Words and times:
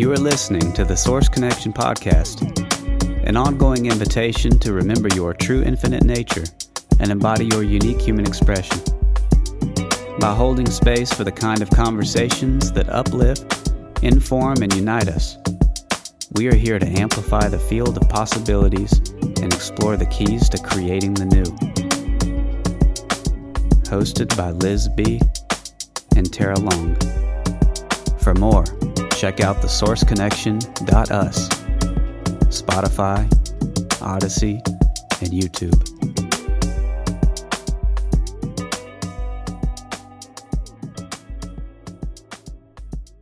You 0.00 0.10
are 0.12 0.16
listening 0.16 0.72
to 0.72 0.86
the 0.86 0.96
Source 0.96 1.28
Connection 1.28 1.74
Podcast, 1.74 2.40
an 3.28 3.36
ongoing 3.36 3.84
invitation 3.84 4.58
to 4.60 4.72
remember 4.72 5.10
your 5.14 5.34
true 5.34 5.62
infinite 5.62 6.04
nature 6.04 6.44
and 7.00 7.10
embody 7.10 7.44
your 7.44 7.62
unique 7.62 8.00
human 8.00 8.26
expression. 8.26 8.78
By 10.18 10.34
holding 10.34 10.70
space 10.70 11.12
for 11.12 11.24
the 11.24 11.30
kind 11.30 11.60
of 11.60 11.68
conversations 11.68 12.72
that 12.72 12.88
uplift, 12.88 13.72
inform, 14.02 14.62
and 14.62 14.72
unite 14.72 15.08
us, 15.08 15.36
we 16.32 16.48
are 16.48 16.56
here 16.56 16.78
to 16.78 16.86
amplify 16.86 17.48
the 17.48 17.58
field 17.58 17.98
of 17.98 18.08
possibilities 18.08 18.96
and 19.20 19.52
explore 19.52 19.98
the 19.98 20.06
keys 20.06 20.48
to 20.48 20.56
creating 20.62 21.12
the 21.12 21.26
new. 21.26 21.44
Hosted 23.84 24.34
by 24.34 24.52
Liz 24.52 24.88
B. 24.88 25.20
and 26.16 26.32
Tarah 26.32 26.58
Long. 26.58 26.96
For 28.20 28.32
more, 28.32 28.64
check 29.20 29.40
out 29.40 29.56
thesourceconnection.us, 29.56 31.48
Spotify, 32.48 33.28
Odysee, 34.00 34.62
and 35.20 35.30
YouTube. 35.30 35.76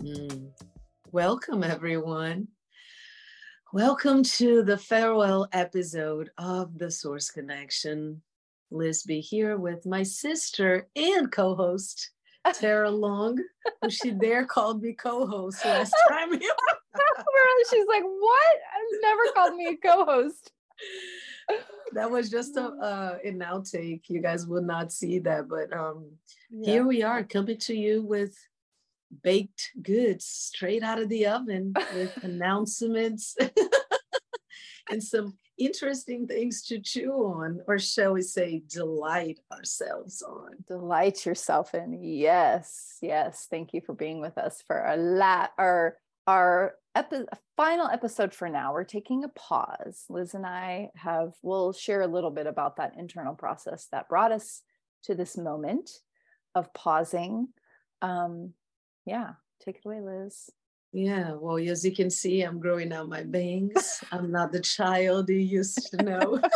Mm. 0.00 0.50
Welcome, 1.10 1.64
everyone. 1.64 2.46
Welcome 3.72 4.22
to 4.22 4.62
the 4.62 4.78
farewell 4.78 5.48
episode 5.50 6.30
of 6.38 6.78
The 6.78 6.92
Source 6.92 7.28
Connection. 7.32 8.22
Liz 8.70 9.02
B 9.02 9.20
here 9.20 9.56
with 9.56 9.84
my 9.84 10.04
sister 10.04 10.86
and 10.94 11.32
co 11.32 11.56
host, 11.56 12.12
Tarah 12.54 12.90
Long, 12.90 13.38
who 13.82 13.90
she 13.90 14.10
there 14.10 14.44
called 14.44 14.82
me 14.82 14.92
co 14.92 15.26
host 15.26 15.64
last 15.64 15.94
time. 16.08 16.32
She's 17.70 17.86
like, 17.88 18.02
What? 18.02 18.56
I've 18.74 19.02
never 19.02 19.22
called 19.34 19.54
me 19.54 19.66
a 19.66 19.76
co 19.76 20.04
host. 20.04 20.52
That 21.94 22.10
was 22.10 22.28
just 22.28 22.54
a 22.58 22.64
uh, 22.64 23.16
an 23.24 23.38
outtake. 23.38 24.02
You 24.08 24.20
guys 24.20 24.46
will 24.46 24.60
not 24.60 24.92
see 24.92 25.20
that, 25.20 25.48
but 25.48 25.72
um, 25.72 26.10
yeah. 26.50 26.72
here 26.72 26.86
we 26.86 27.02
are 27.02 27.24
coming 27.24 27.56
to 27.60 27.74
you 27.74 28.02
with 28.02 28.36
baked 29.22 29.70
goods 29.82 30.26
straight 30.26 30.82
out 30.82 31.00
of 31.00 31.08
the 31.08 31.26
oven 31.26 31.72
with 31.94 32.14
announcements 32.22 33.34
and 34.90 35.02
some 35.02 35.38
interesting 35.58 36.26
things 36.26 36.62
to 36.66 36.78
chew 36.78 37.12
on, 37.12 37.60
or 37.66 37.78
shall 37.78 38.12
we 38.12 38.22
say, 38.22 38.62
delight 38.68 39.40
ourselves 39.52 40.22
on. 40.22 40.52
Delight 40.66 41.26
yourself 41.26 41.74
in. 41.74 41.98
Yes, 42.02 42.98
yes. 43.02 43.46
Thank 43.50 43.74
you 43.74 43.80
for 43.80 43.94
being 43.94 44.20
with 44.20 44.38
us 44.38 44.62
for 44.66 44.84
a 44.84 44.96
lot. 44.96 45.52
Our 45.58 45.96
our 46.26 46.74
epi- 46.94 47.24
final 47.56 47.88
episode 47.88 48.34
for 48.34 48.48
now. 48.48 48.72
We're 48.72 48.84
taking 48.84 49.24
a 49.24 49.28
pause. 49.28 50.04
Liz 50.08 50.34
and 50.34 50.46
I 50.46 50.90
have. 50.94 51.32
We'll 51.42 51.72
share 51.72 52.02
a 52.02 52.06
little 52.06 52.30
bit 52.30 52.46
about 52.46 52.76
that 52.76 52.94
internal 52.98 53.34
process 53.34 53.88
that 53.92 54.08
brought 54.08 54.32
us 54.32 54.62
to 55.04 55.14
this 55.14 55.36
moment 55.36 55.90
of 56.54 56.72
pausing. 56.74 57.48
Um, 58.02 58.52
yeah, 59.06 59.32
take 59.64 59.76
it 59.76 59.86
away, 59.86 60.00
Liz. 60.00 60.50
Yeah, 60.92 61.32
well, 61.34 61.58
as 61.58 61.84
you 61.84 61.94
can 61.94 62.08
see, 62.10 62.40
I'm 62.42 62.60
growing 62.60 62.92
out 62.92 63.08
my 63.08 63.22
bangs. 63.22 64.02
I'm 64.10 64.32
not 64.32 64.52
the 64.52 64.60
child 64.60 65.28
you 65.28 65.36
used 65.36 65.90
to 65.90 66.02
know. 66.02 66.40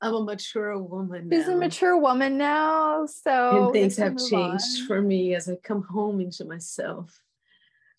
I'm 0.00 0.14
a 0.14 0.22
mature 0.22 0.76
woman 0.78 1.28
now. 1.28 1.36
She's 1.36 1.48
a 1.48 1.56
mature 1.56 1.96
woman 1.98 2.36
now. 2.36 3.06
So 3.06 3.64
and 3.64 3.72
things 3.72 3.96
have 3.96 4.16
changed 4.18 4.80
on. 4.80 4.86
for 4.86 5.00
me 5.00 5.34
as 5.34 5.48
I 5.48 5.56
come 5.56 5.82
home 5.82 6.20
into 6.20 6.44
myself. 6.44 7.22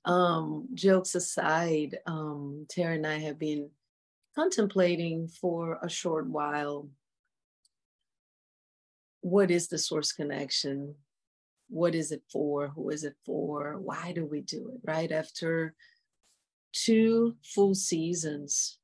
Um, 0.05 0.67
jokes 0.73 1.15
aside, 1.15 1.97
um, 2.05 2.65
Tarah 2.69 2.95
and 2.95 3.07
I 3.07 3.17
have 3.19 3.39
been 3.39 3.69
contemplating 4.35 5.27
for 5.27 5.79
a 5.81 5.89
short 5.89 6.27
while 6.27 6.87
what 9.21 9.51
is 9.51 9.67
the 9.67 9.77
source 9.77 10.11
connection? 10.11 10.95
What 11.69 11.95
is 11.95 12.11
it 12.11 12.23
for? 12.31 12.69
Who 12.69 12.89
is 12.89 13.03
it 13.03 13.15
for? 13.25 13.77
Why 13.77 14.11
do 14.13 14.25
we 14.25 14.41
do 14.41 14.71
it? 14.73 14.81
Right 14.83 15.11
after 15.11 15.75
two 16.73 17.35
full 17.43 17.75
seasons 17.75 18.79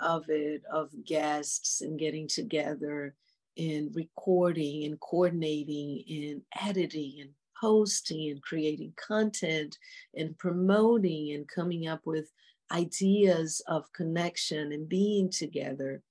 of 0.00 0.24
it, 0.28 0.62
of 0.72 0.90
guests 1.04 1.80
and 1.80 1.98
getting 1.98 2.28
together 2.28 3.14
and 3.56 3.94
recording 3.94 4.84
and 4.84 4.98
coordinating 5.00 6.04
and 6.08 6.42
editing 6.66 7.18
and 7.20 7.30
posting 7.60 8.30
and 8.30 8.42
creating 8.42 8.92
content 8.96 9.76
and 10.16 10.36
promoting 10.38 11.32
and 11.32 11.46
coming 11.48 11.86
up 11.86 12.00
with 12.06 12.30
ideas 12.72 13.60
of 13.66 13.92
connection 13.92 14.72
and 14.72 14.88
being 14.88 15.30
together, 15.30 16.02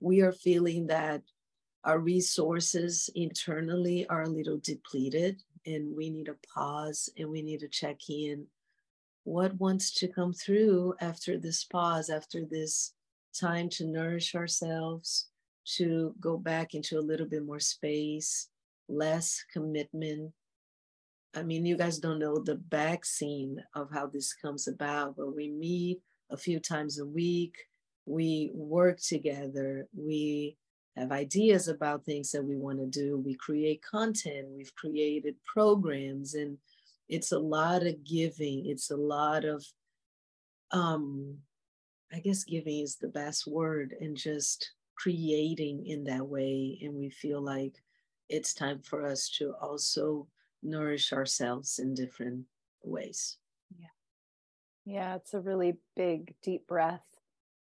we 0.00 0.20
are 0.20 0.32
feeling 0.32 0.86
that 0.86 1.22
our 1.84 1.98
resources 1.98 3.08
internally 3.14 4.06
are 4.08 4.22
a 4.22 4.28
little 4.28 4.58
depleted 4.58 5.40
and 5.68 5.94
we 5.94 6.08
need 6.08 6.28
a 6.28 6.36
pause 6.54 7.10
and 7.18 7.28
we 7.28 7.42
need 7.42 7.60
to 7.60 7.68
check 7.68 8.08
in. 8.08 8.46
What 9.24 9.60
wants 9.60 9.92
to 9.94 10.08
come 10.08 10.32
through 10.32 10.94
after 11.00 11.38
this 11.38 11.64
pause 11.64 12.08
after 12.08 12.44
this 12.44 12.94
time 13.38 13.68
to 13.70 13.84
nourish 13.84 14.34
ourselves 14.34 15.28
to 15.76 16.14
go 16.18 16.38
back 16.38 16.74
into 16.74 16.98
a 16.98 17.08
little 17.08 17.26
bit 17.26 17.44
more 17.44 17.60
space 17.60 18.48
less 18.88 19.44
commitment? 19.52 20.32
I 21.34 21.42
mean 21.42 21.66
you 21.66 21.76
guys 21.76 21.98
don't 21.98 22.18
know 22.18 22.38
the 22.38 22.56
back 22.56 23.04
scene 23.04 23.62
of 23.74 23.90
how 23.92 24.06
this 24.06 24.32
comes 24.32 24.66
about 24.66 25.16
but 25.16 25.36
we 25.36 25.50
meet 25.50 26.00
a 26.30 26.36
few 26.36 26.58
times 26.58 26.98
a 26.98 27.06
week. 27.06 27.54
We 28.06 28.50
work 28.54 28.98
together. 29.00 29.86
We 29.94 30.56
have 30.96 31.12
ideas 31.12 31.68
about 31.68 32.04
things 32.04 32.32
that 32.32 32.44
we 32.44 32.56
want 32.56 32.78
to 32.78 32.86
do. 32.86 33.18
We 33.18 33.34
create 33.34 33.82
content, 33.82 34.48
we've 34.50 34.74
created 34.74 35.36
programs, 35.44 36.34
and 36.34 36.58
it's 37.08 37.32
a 37.32 37.38
lot 37.38 37.86
of 37.86 38.04
giving. 38.04 38.66
It's 38.66 38.90
a 38.90 38.96
lot 38.96 39.44
of, 39.44 39.64
um, 40.72 41.38
I 42.12 42.20
guess 42.20 42.44
giving 42.44 42.80
is 42.80 42.96
the 42.96 43.08
best 43.08 43.46
word, 43.46 43.94
and 44.00 44.16
just 44.16 44.72
creating 44.96 45.86
in 45.86 46.04
that 46.04 46.26
way. 46.26 46.78
And 46.82 46.94
we 46.94 47.10
feel 47.10 47.40
like 47.40 47.76
it's 48.28 48.52
time 48.52 48.80
for 48.82 49.06
us 49.06 49.28
to 49.38 49.54
also 49.60 50.26
nourish 50.62 51.12
ourselves 51.12 51.78
in 51.78 51.94
different 51.94 52.44
ways. 52.82 53.38
Yeah. 53.78 53.86
Yeah, 54.84 55.14
it's 55.16 55.34
a 55.34 55.40
really 55.40 55.76
big, 55.94 56.34
deep 56.42 56.66
breath 56.66 57.17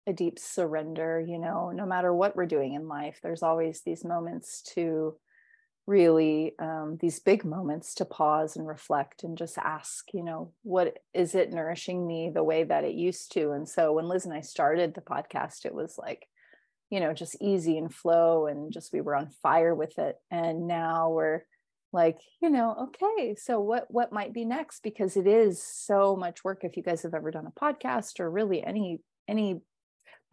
a 0.07 0.13
deep 0.13 0.37
surrender 0.37 1.19
you 1.19 1.39
know 1.39 1.71
no 1.71 1.85
matter 1.85 2.13
what 2.13 2.35
we're 2.35 2.45
doing 2.45 2.73
in 2.73 2.87
life 2.87 3.19
there's 3.23 3.43
always 3.43 3.81
these 3.81 4.03
moments 4.05 4.61
to 4.61 5.15
really 5.87 6.53
um, 6.57 6.97
these 6.99 7.19
big 7.19 7.45
moments 7.45 7.93
to 7.95 8.05
pause 8.05 8.55
and 8.55 8.67
reflect 8.67 9.23
and 9.23 9.37
just 9.37 9.57
ask 9.57 10.05
you 10.13 10.23
know 10.23 10.51
what 10.63 10.97
is 11.13 11.35
it 11.35 11.53
nourishing 11.53 12.05
me 12.05 12.31
the 12.33 12.43
way 12.43 12.63
that 12.63 12.83
it 12.83 12.95
used 12.95 13.31
to? 13.33 13.51
And 13.51 13.69
so 13.69 13.93
when 13.93 14.07
liz 14.07 14.25
and 14.25 14.33
i 14.33 14.41
started 14.41 14.93
the 14.93 15.01
podcast 15.01 15.65
it 15.65 15.73
was 15.73 15.95
like 15.97 16.27
you 16.89 16.99
know 16.99 17.13
just 17.13 17.37
easy 17.39 17.77
and 17.77 17.93
flow 17.93 18.47
and 18.47 18.71
just 18.73 18.93
we 18.93 19.01
were 19.01 19.15
on 19.15 19.29
fire 19.43 19.75
with 19.75 19.97
it. 19.99 20.15
And 20.31 20.67
now 20.67 21.11
we're 21.11 21.41
like 21.93 22.17
you 22.41 22.49
know 22.49 22.89
okay 22.89 23.35
so 23.35 23.59
what 23.59 23.85
what 23.89 24.11
might 24.11 24.33
be 24.33 24.45
next? 24.45 24.81
Because 24.81 25.15
it 25.15 25.27
is 25.27 25.61
so 25.61 26.15
much 26.15 26.43
work 26.43 26.63
if 26.63 26.77
you 26.77 26.83
guys 26.83 27.03
have 27.03 27.13
ever 27.13 27.29
done 27.29 27.47
a 27.47 27.59
podcast 27.59 28.19
or 28.19 28.29
really 28.29 28.63
any 28.63 29.01
any 29.27 29.61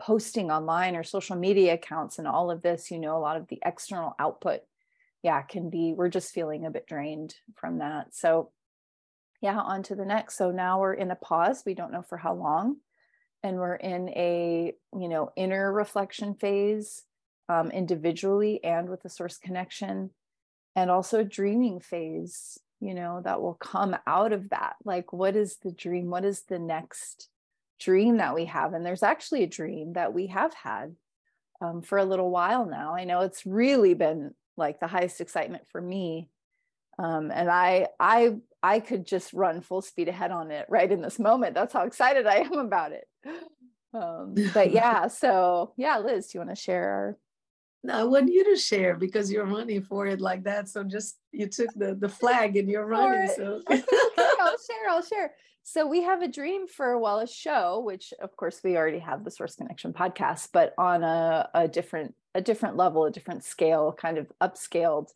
posting 0.01 0.51
online 0.51 0.97
or 0.97 1.05
social 1.05 1.37
media 1.37 1.75
accounts 1.75 2.19
and 2.19 2.27
all 2.27 2.51
of 2.51 2.63
this, 2.63 2.91
you 2.91 2.99
know, 2.99 3.17
a 3.17 3.21
lot 3.21 3.37
of 3.37 3.49
the 3.49 3.61
external 3.65 4.15
output, 4.19 4.61
yeah, 5.23 5.43
can 5.43 5.71
be, 5.71 5.95
we're 5.97 6.09
just 6.09 6.33
feeling 6.33 6.67
a 6.67 6.71
bit 6.71 6.87
drained 6.87 7.35
from 7.55 7.79
that. 7.79 8.15
So, 8.15 8.51
yeah, 9.41 9.59
on 9.59 9.83
to 9.85 9.95
the 9.95 10.05
next. 10.05 10.37
So 10.37 10.51
now 10.51 10.81
we're 10.81 10.95
in 10.95 11.11
a 11.11 11.17
pause. 11.17 11.63
We 11.67 11.75
don't 11.75 11.93
know 11.93 12.03
for 12.03 12.17
how 12.17 12.35
long. 12.35 12.77
And 13.43 13.57
we're 13.57 13.75
in 13.75 14.09
a, 14.11 14.73
you 14.97 15.09
know, 15.09 15.33
inner 15.37 15.73
reflection 15.73 16.35
phase 16.35 17.03
um, 17.49 17.71
individually 17.73 18.63
and 18.63 18.89
with 18.89 19.03
the 19.03 19.09
source 19.09 19.37
connection, 19.37 20.11
and 20.77 20.91
also 20.91 21.21
a 21.21 21.25
dreaming 21.25 21.81
phase, 21.81 22.59
you 22.81 22.95
know, 22.95 23.21
that 23.25 23.43
will 23.43 23.55
come 23.55 23.97
out 24.07 24.33
of 24.33 24.51
that. 24.51 24.77
Like, 24.85 25.13
what 25.13 25.37
is 25.37 25.57
the 25.57 25.73
dream? 25.73 26.09
What 26.09 26.25
is 26.25 26.43
the 26.43 26.61
next? 26.61 27.29
Dream 27.81 28.19
that 28.19 28.35
we 28.35 28.47
have. 28.47 28.75
And 28.75 28.85
there's 28.85 29.03
actually 29.03 29.43
a 29.43 29.49
dream 29.49 29.95
that 29.95 30.13
we 30.13 30.29
have 30.29 30.55
had 30.55 30.95
um, 31.61 31.83
for 31.83 31.99
a 31.99 32.05
little 32.05 32.31
while 32.31 32.67
now. 32.67 32.95
I 32.95 33.05
know 33.05 33.21
it's 33.21 33.47
really 33.47 33.95
been 33.95 34.35
like 34.57 34.81
the 34.81 34.87
highest 34.87 35.21
excitement 35.21 35.65
for 35.71 35.81
me. 35.81 36.29
Um, 36.99 37.31
and 37.31 37.51
I, 37.51 37.89
I, 37.99 38.37
I 38.63 38.81
could 38.81 39.07
just 39.07 39.33
run 39.33 39.61
full 39.61 39.83
speed 39.83 40.09
ahead 40.09 40.31
on 40.31 40.51
it 40.51 40.67
right 40.69 40.91
in 40.91 41.01
this 41.01 41.19
moment. 41.19 41.55
That's 41.55 41.73
how 41.73 41.83
excited 41.83 42.27
I 42.27 42.37
am 42.37 42.59
about 42.59 42.93
it. 42.93 43.07
Um, 43.95 44.35
but 44.55 44.71
yeah, 44.73 45.09
so 45.09 45.73
yeah, 45.77 45.99
Liz, 45.99 46.29
do 46.29 46.39
you 46.39 46.45
want 46.45 46.57
to 46.57 46.63
share 46.63 46.85
our 46.85 47.19
I 47.91 48.05
want 48.05 48.33
you 48.33 48.45
to 48.45 48.61
share 48.61 48.95
because 48.95 49.31
you're 49.31 49.47
running 49.47 49.83
for 49.83 50.07
it 50.07 50.21
like 50.21 50.45
that. 50.45 50.69
So 50.69 50.85
just 50.85 51.19
you 51.33 51.49
took 51.49 51.73
the 51.75 51.95
the 51.95 52.09
flag 52.09 52.57
and 52.57 52.69
you're 52.69 52.87
running. 52.87 53.29
So 53.35 53.61
I'll 53.69 53.77
share. 54.69 54.89
I'll 54.89 55.03
share. 55.03 55.33
So 55.65 55.87
we 55.87 56.03
have 56.03 56.23
a 56.23 56.29
dream 56.29 56.67
for 56.67 56.99
Wallace 56.99 57.35
show, 57.35 57.81
which 57.81 58.13
of 58.21 58.37
course 58.37 58.61
we 58.63 58.77
already 58.77 58.99
have 58.99 59.25
the 59.25 59.31
Source 59.31 59.55
Connection 59.55 59.93
podcast, 59.93 60.49
but 60.53 60.75
on 60.79 61.03
a, 61.03 61.49
a 61.55 61.69
different 61.69 62.15
a 62.35 62.41
different 62.41 62.77
level, 62.77 63.05
a 63.05 63.11
different 63.11 63.45
scale, 63.45 63.93
kind 63.93 64.19
of 64.19 64.33
upscaled 64.41 65.09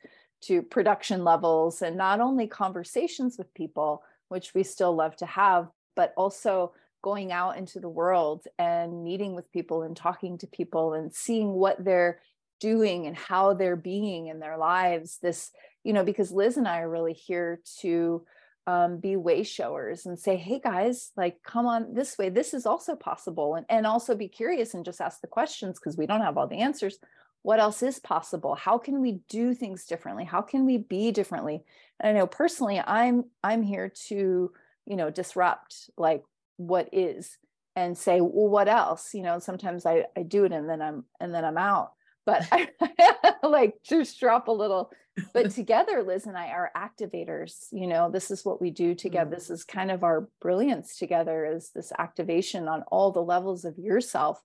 to 0.43 0.62
production 0.62 1.25
levels, 1.25 1.83
and 1.83 1.97
not 1.97 2.21
only 2.21 2.47
conversations 2.47 3.39
with 3.39 3.53
people, 3.55 4.03
which 4.29 4.55
we 4.55 4.62
still 4.62 4.95
love 4.95 5.17
to 5.17 5.27
have, 5.27 5.69
but 5.95 6.12
also 6.17 6.73
going 7.03 7.33
out 7.33 7.57
into 7.57 7.79
the 7.79 7.89
world 7.89 8.47
and 8.59 9.05
meeting 9.05 9.35
with 9.35 9.51
people 9.53 9.83
and 9.83 9.97
talking 9.97 10.37
to 10.39 10.47
people 10.49 10.95
and 10.95 11.15
seeing 11.15 11.53
what 11.53 11.83
they're 11.85 12.19
doing 12.61 13.06
and 13.06 13.17
how 13.17 13.55
they're 13.55 13.76
being 13.76 14.29
in 14.29 14.41
their 14.41 14.56
lives. 14.56 15.19
This, 15.23 15.50
you 15.85 15.93
know, 15.93 16.05
because 16.05 16.32
Liz 16.32 16.56
and 16.56 16.69
I 16.69 16.81
are 16.81 16.91
really 16.91 17.12
here 17.12 17.61
to 17.81 18.25
um, 18.67 18.99
be 18.99 19.17
way 19.17 19.43
showers 19.44 20.06
and 20.06 20.19
say, 20.19 20.37
hey 20.37 20.61
guys, 20.62 21.12
like 21.17 21.43
come 21.44 21.67
on 21.67 21.94
this 21.94 22.19
way. 22.19 22.29
This 22.29 22.53
is 22.53 22.67
also 22.67 22.97
possible. 22.97 23.55
And, 23.55 23.67
and 23.69 23.87
also 23.87 24.14
be 24.14 24.29
curious 24.29 24.75
and 24.75 24.85
just 24.85 25.00
ask 25.00 25.20
the 25.20 25.29
questions 25.29 25.79
because 25.79 25.97
we 25.97 26.06
don't 26.06 26.23
have 26.23 26.37
all 26.37 26.49
the 26.49 26.61
answers. 26.61 26.99
What 27.43 27.61
else 27.61 27.82
is 27.82 28.00
possible? 28.00 28.56
How 28.56 28.76
can 28.76 29.00
we 29.00 29.20
do 29.29 29.55
things 29.55 29.85
differently? 29.87 30.25
How 30.25 30.43
can 30.43 30.67
we 30.67 30.79
be 30.79 31.12
differently? 31.12 31.62
And 32.00 32.11
I 32.11 32.20
know 32.20 32.26
personally, 32.26 32.81
I'm 32.81 33.26
I'm 33.44 33.62
here 33.62 33.93
to, 34.09 34.50
you 34.85 34.97
know, 34.97 35.11
disrupt 35.11 35.91
like 35.97 36.25
what 36.56 36.88
is 36.93 37.38
and 37.76 37.97
say, 37.97 38.20
well, 38.20 38.49
what 38.49 38.67
else? 38.67 39.14
You 39.14 39.23
know, 39.23 39.38
sometimes 39.38 39.87
I, 39.87 40.06
I 40.17 40.25
do 40.25 40.44
it 40.44 40.52
and 40.52 40.69
then 40.69 40.82
I'm 40.82 41.05
and 41.20 41.32
then 41.32 41.44
I'm 41.44 41.59
out 41.59 41.93
but 42.26 42.46
I 42.52 43.34
like 43.43 43.76
just 43.82 44.20
drop 44.20 44.49
a 44.49 44.52
little. 44.52 44.90
But 45.32 45.50
together, 45.55 46.02
Liz 46.02 46.26
and 46.26 46.37
I 46.37 46.49
are 46.49 46.70
activators. 46.76 47.69
You 47.73 47.87
know, 47.87 48.11
this 48.11 48.31
is 48.31 48.44
what 48.44 48.61
we 48.61 48.70
do 48.70 48.94
together. 48.94 49.31
Mm. 49.31 49.34
This 49.34 49.49
is 49.49 49.64
kind 49.64 49.90
of 49.90 50.05
our 50.05 50.28
brilliance 50.43 50.99
together 50.99 51.46
is 51.46 51.70
this 51.75 51.93
activation 51.99 52.69
on 52.69 52.82
all 52.88 53.12
the 53.12 53.23
levels 53.23 53.64
of 53.64 53.78
yourself, 53.78 54.43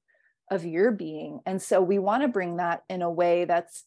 of 0.50 0.64
your 0.64 0.92
being. 0.92 1.42
And 1.46 1.62
so 1.62 1.82
we 1.82 2.00
want 2.00 2.22
to 2.22 2.30
bring 2.30 2.58
that 2.58 2.84
in 2.90 3.02
a 3.02 3.12
way 3.12 3.44
that's 3.44 3.84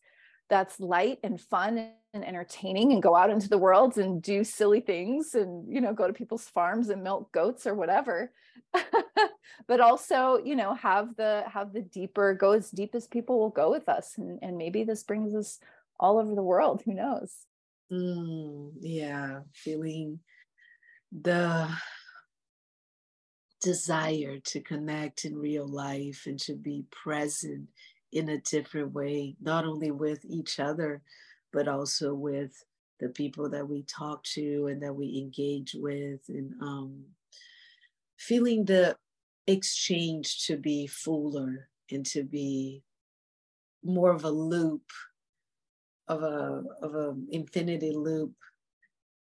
that's 0.49 0.79
light 0.81 1.19
and 1.23 1.41
fun 1.41 1.91
and 2.13 2.25
entertaining 2.25 2.93
and 2.93 3.03
go 3.03 3.17
out 3.17 3.31
into 3.31 3.49
the 3.49 3.59
world 3.59 3.99
and 3.99 4.23
do 4.23 4.45
silly 4.45 4.81
things 4.81 5.35
and 5.35 5.73
you 5.73 5.81
know 5.81 5.93
go 5.93 6.07
to 6.07 6.13
people's 6.13 6.45
farms 6.45 6.89
and 6.89 7.03
milk 7.03 7.33
goats 7.33 7.67
or 7.67 7.75
whatever. 7.75 8.33
But 9.67 9.81
also 9.81 10.41
you 10.45 10.57
know 10.57 10.75
have 10.75 11.17
the 11.17 11.45
have 11.47 11.73
the 11.73 11.81
deeper 11.81 12.35
go 12.35 12.53
as 12.53 12.71
deep 12.71 12.95
as 12.95 13.07
people 13.07 13.39
will 13.39 13.51
go 13.51 13.71
with 13.71 13.89
us 13.89 14.15
and, 14.19 14.39
and 14.43 14.59
maybe 14.59 14.85
this 14.85 15.03
brings 15.05 15.35
us 15.35 15.59
all 15.99 16.19
over 16.19 16.35
the 16.35 16.43
world. 16.43 16.83
Who 16.85 16.93
knows? 16.93 17.33
Mm, 17.93 18.73
yeah 18.81 19.41
feeling 19.55 20.21
the 21.13 21.69
desire 23.63 24.39
to 24.41 24.61
connect 24.61 25.25
in 25.25 25.37
real 25.37 25.67
life 25.67 26.25
and 26.27 26.39
to 26.41 26.55
be 26.55 26.85
present 26.91 27.69
in 28.15 28.31
a 28.31 28.39
different 28.39 28.93
way 28.93 29.37
not 29.41 29.67
only 29.67 29.91
with 29.91 30.25
each 30.25 30.59
other 30.59 31.03
but 31.53 31.69
also 31.69 32.15
with 32.15 32.65
the 33.01 33.09
people 33.11 33.51
that 33.51 33.69
we 33.69 33.83
talk 33.83 34.23
to 34.25 34.69
and 34.69 34.83
that 34.83 34.95
we 34.95 35.19
engage 35.19 35.75
with 35.79 36.21
and 36.29 36.53
um, 36.63 37.05
feeling 38.19 38.65
the 38.65 38.97
exchange 39.47 40.47
to 40.47 40.57
be 40.57 40.87
fuller 40.87 41.69
and 41.91 42.07
to 42.07 42.23
be 42.23 42.83
more 43.85 44.11
of 44.11 44.25
a 44.25 44.31
loop 44.31 44.83
of 46.09 46.23
a 46.23 46.63
of 46.83 46.95
an 46.95 47.27
infinity 47.31 47.93
loop. 47.93 48.33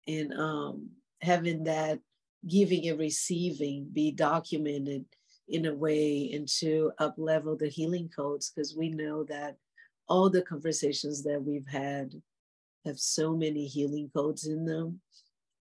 And 0.07 0.33
um, 0.33 0.89
having 1.21 1.63
that 1.65 1.99
giving 2.47 2.87
and 2.87 2.99
receiving 2.99 3.89
be 3.91 4.11
documented 4.11 5.05
in 5.47 5.65
a 5.65 5.73
way 5.73 6.31
and 6.33 6.47
to 6.47 6.91
up 6.99 7.15
level 7.17 7.55
the 7.55 7.69
healing 7.69 8.09
codes 8.13 8.51
because 8.51 8.75
we 8.75 8.89
know 8.89 9.23
that 9.23 9.57
all 10.09 10.29
the 10.29 10.41
conversations 10.41 11.23
that 11.23 11.41
we've 11.41 11.67
had 11.67 12.13
have 12.85 12.99
so 12.99 13.35
many 13.35 13.65
healing 13.65 14.09
codes 14.15 14.45
in 14.45 14.65
them. 14.65 14.99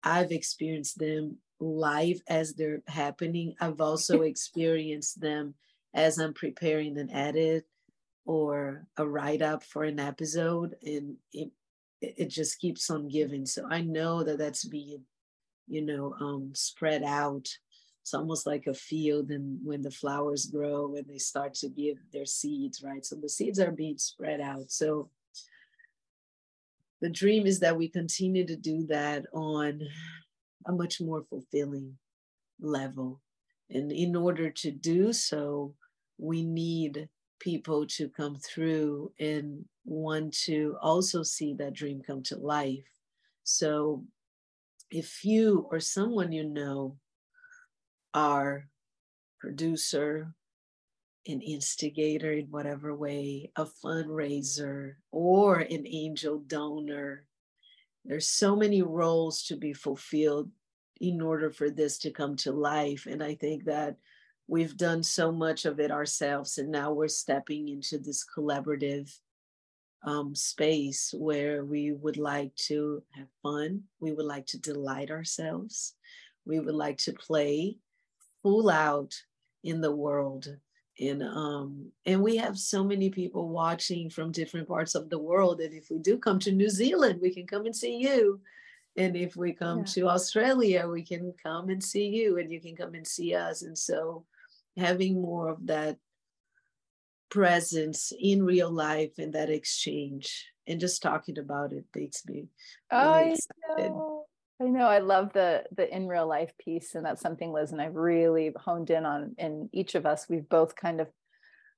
I've 0.03 0.31
experienced 0.31 0.99
them 0.99 1.37
live 1.59 2.21
as 2.27 2.53
they're 2.53 2.81
happening. 2.87 3.55
I've 3.59 3.81
also 3.81 4.21
experienced 4.23 5.19
them 5.19 5.55
as 5.93 6.19
I'm 6.19 6.33
preparing 6.33 6.97
an 6.97 7.09
edit 7.11 7.65
or 8.25 8.85
a 8.97 9.07
write 9.07 9.41
up 9.41 9.63
for 9.63 9.83
an 9.83 9.99
episode, 9.99 10.75
and 10.83 11.15
it, 11.31 11.51
it 12.01 12.27
just 12.27 12.59
keeps 12.59 12.89
on 12.89 13.07
giving. 13.07 13.45
So 13.45 13.67
I 13.69 13.81
know 13.81 14.23
that 14.23 14.39
that's 14.39 14.65
being, 14.65 15.03
you 15.67 15.83
know, 15.83 16.15
um, 16.19 16.51
spread 16.53 17.03
out 17.03 17.47
it's 18.05 18.13
almost 18.13 18.45
like 18.45 18.67
a 18.67 18.73
field 18.75 19.31
and 19.31 19.57
when 19.63 19.81
the 19.81 19.89
flowers 19.89 20.45
grow 20.45 20.93
and 20.93 21.07
they 21.07 21.17
start 21.17 21.55
to 21.55 21.67
give 21.67 21.97
their 22.13 22.27
seeds 22.27 22.83
right? 22.83 23.03
So 23.03 23.15
the 23.15 23.27
seeds 23.27 23.59
are 23.59 23.71
being 23.71 23.97
spread 23.97 24.39
out. 24.41 24.69
So 24.69 25.09
the 27.01 27.09
dream 27.09 27.47
is 27.47 27.59
that 27.61 27.75
we 27.75 27.87
continue 27.89 28.45
to 28.45 28.55
do 28.55 28.85
that 28.89 29.25
on 29.33 29.81
a 30.67 30.71
much 30.71 31.01
more 31.01 31.23
fulfilling 31.27 31.97
level. 32.61 33.21
And 33.71 33.91
in 33.91 34.15
order 34.15 34.51
to 34.51 34.69
do 34.69 35.11
so 35.11 35.73
we 36.19 36.43
need 36.43 37.09
people 37.39 37.87
to 37.87 38.07
come 38.07 38.35
through 38.35 39.13
and 39.19 39.65
want 39.83 40.31
to 40.43 40.77
also 40.79 41.23
see 41.23 41.55
that 41.55 41.73
dream 41.73 42.03
come 42.05 42.21
to 42.25 42.37
life. 42.37 42.85
So 43.45 44.03
if 44.91 45.25
you 45.25 45.67
or 45.71 45.79
someone 45.79 46.31
you 46.31 46.43
know 46.43 46.97
our 48.15 48.67
producer, 49.39 50.33
an 51.27 51.41
instigator 51.41 52.31
in 52.31 52.45
whatever 52.45 52.95
way, 52.95 53.51
a 53.55 53.65
fundraiser, 53.65 54.93
or 55.11 55.59
an 55.59 55.85
angel 55.85 56.39
donor. 56.39 57.25
There's 58.05 58.29
so 58.29 58.55
many 58.55 58.81
roles 58.81 59.43
to 59.43 59.57
be 59.57 59.73
fulfilled 59.73 60.49
in 61.01 61.21
order 61.21 61.51
for 61.51 61.69
this 61.69 61.97
to 61.99 62.11
come 62.11 62.35
to 62.37 62.51
life. 62.51 63.05
And 63.05 63.21
I 63.21 63.35
think 63.35 63.65
that 63.65 63.97
we've 64.47 64.77
done 64.77 65.03
so 65.03 65.31
much 65.31 65.65
of 65.65 65.79
it 65.79 65.91
ourselves, 65.91 66.57
and 66.57 66.71
now 66.71 66.93
we're 66.93 67.09
stepping 67.09 67.67
into 67.67 67.97
this 67.97 68.25
collaborative 68.25 69.11
um, 70.03 70.35
space 70.35 71.13
where 71.17 71.65
we 71.65 71.91
would 71.91 72.17
like 72.17 72.55
to 72.67 73.03
have 73.11 73.27
fun. 73.41 73.81
We 73.99 74.13
would 74.13 74.25
like 74.25 74.45
to 74.47 74.59
delight 74.59 75.11
ourselves. 75.11 75.95
We 76.45 76.59
would 76.59 76.75
like 76.75 76.99
to 76.99 77.13
play 77.13 77.77
full 78.45 78.69
out 78.69 79.11
in 79.63 79.81
the 79.81 79.91
world. 79.91 80.47
And 80.99 81.23
um 81.23 81.91
and 82.05 82.21
we 82.21 82.37
have 82.37 82.59
so 82.59 82.83
many 82.83 83.09
people 83.09 83.49
watching 83.49 84.07
from 84.11 84.31
different 84.31 84.67
parts 84.67 84.93
of 84.93 85.09
the 85.09 85.17
world. 85.17 85.61
And 85.61 85.73
if 85.73 85.89
we 85.89 85.97
do 85.97 86.19
come 86.19 86.37
to 86.41 86.51
new 86.51 86.69
zealand 86.69 87.19
we 87.21 87.33
can 87.33 87.47
come 87.47 87.65
and 87.65 87.75
see 87.75 87.97
you. 87.97 88.39
And 88.95 89.15
if 89.15 89.35
we 89.35 89.51
come 89.51 89.79
yeah. 89.79 89.85
to 89.95 90.09
australia 90.09 90.87
we 90.87 91.01
can 91.01 91.33
come 91.41 91.69
and 91.69 91.83
see 91.83 92.05
you 92.05 92.37
and 92.37 92.51
you 92.51 92.61
can 92.61 92.75
come 92.75 92.93
and 92.93 93.07
see 93.07 93.33
us. 93.33 93.63
And 93.63 93.75
so 93.75 94.25
having 94.77 95.19
more 95.19 95.49
of 95.49 95.65
that 95.65 95.97
presence 97.31 98.13
in 98.19 98.45
real 98.45 98.69
life 98.69 99.17
and 99.17 99.33
that 99.33 99.49
exchange 99.49 100.45
and 100.67 100.79
just 100.79 101.01
talking 101.01 101.39
about 101.39 101.73
it 101.73 101.85
makes 101.95 102.23
me 102.27 102.45
really 102.91 103.03
oh, 103.07 103.33
excited. 103.33 103.91
I 104.61 104.65
know 104.65 104.87
I 104.87 104.99
love 104.99 105.33
the 105.33 105.63
the 105.75 105.93
in 105.93 106.07
real 106.07 106.27
life 106.27 106.53
piece, 106.57 106.95
and 106.95 107.05
that's 107.05 107.21
something 107.21 107.51
Liz 107.51 107.71
and 107.71 107.81
I've 107.81 107.95
really 107.95 108.53
honed 108.57 108.89
in 108.89 109.05
on. 109.05 109.35
In 109.37 109.69
each 109.73 109.95
of 109.95 110.05
us, 110.05 110.27
we've 110.29 110.47
both 110.47 110.75
kind 110.75 111.01
of 111.01 111.07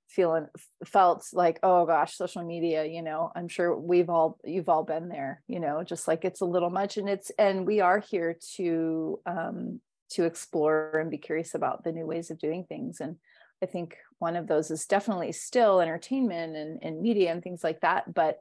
feeling 0.07 0.48
felt 0.86 1.25
like, 1.34 1.60
oh 1.63 1.86
gosh, 1.86 2.15
social 2.15 2.43
media. 2.43 2.86
You 2.86 3.01
know, 3.01 3.31
I'm 3.36 3.48
sure 3.48 3.75
we've 3.75 4.10
all 4.10 4.38
you've 4.43 4.69
all 4.69 4.84
been 4.84 5.10
there. 5.10 5.41
You 5.48 5.60
know, 5.60 5.84
just 5.84 6.07
like 6.07 6.24
it's 6.24 6.41
a 6.41 6.46
little 6.46 6.69
much, 6.69 6.98
and 6.98 7.10
it's 7.10 7.31
and 7.39 7.65
we 7.65 7.81
are 7.81 8.00
here 8.00 8.38
to 8.57 9.19
um, 9.25 9.81
to 10.12 10.25
explore 10.25 11.00
and 11.00 11.10
be 11.10 11.17
curious 11.17 11.55
about 11.55 11.84
the 11.84 11.91
new 11.91 12.05
ways 12.05 12.29
of 12.29 12.38
doing 12.38 12.63
things. 12.63 13.00
And 13.00 13.15
I 13.62 13.65
think 13.65 13.98
one 14.19 14.36
of 14.36 14.48
those 14.48 14.69
is 14.69 14.86
definitely 14.86 15.31
still 15.31 15.81
entertainment 15.81 16.55
and, 16.55 16.79
and 16.84 17.01
media 17.01 17.31
and 17.31 17.43
things 17.43 17.63
like 17.63 17.81
that. 17.81 18.13
But 18.13 18.39